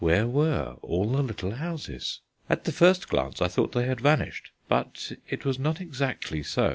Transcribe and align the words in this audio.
Where 0.01 0.25
were 0.25 0.77
all 0.81 1.09
the 1.11 1.21
little 1.21 1.51
houses? 1.51 2.21
At 2.49 2.63
the 2.63 2.71
first 2.71 3.07
glance 3.07 3.39
I 3.39 3.47
thought 3.47 3.73
they 3.73 3.85
had 3.85 4.01
vanished, 4.01 4.49
but 4.67 5.11
it 5.29 5.45
was 5.45 5.59
not 5.59 5.79
exactly 5.79 6.41
so. 6.41 6.69